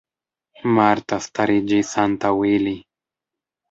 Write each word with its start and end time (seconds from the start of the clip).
Marta 0.77 1.21
stariĝis 1.27 1.95
antaŭ 2.09 2.37
ili. 2.57 2.79